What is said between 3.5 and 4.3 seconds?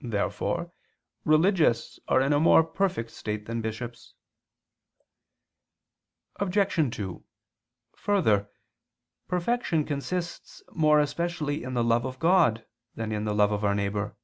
bishops.